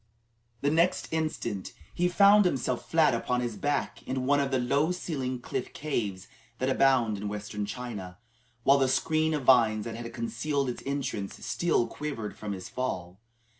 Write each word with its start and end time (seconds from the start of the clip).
The 0.61 0.71
next 0.71 1.09
instant, 1.11 1.73
he 1.93 2.07
found 2.07 2.43
himself 2.45 2.89
flat 2.89 3.13
upon 3.13 3.41
his 3.41 3.55
back 3.55 4.01
in 4.07 4.25
one 4.25 4.39
of 4.39 4.49
the 4.49 4.57
low 4.57 4.91
ceiled 4.91 5.43
cliff 5.43 5.73
caves 5.73 6.27
that 6.57 6.71
abound 6.71 7.17
in 7.19 7.27
Western 7.27 7.67
China, 7.67 8.17
while 8.63 8.79
the 8.79 8.87
screen 8.87 9.35
of 9.35 9.43
vines 9.43 9.85
that 9.85 9.93
had 9.93 10.11
concealed 10.11 10.69
its 10.69 10.81
entrance 10.87 11.45
still 11.45 11.85
quivered 11.85 12.35
from 12.35 12.53
his 12.53 12.67
fall. 12.67 13.19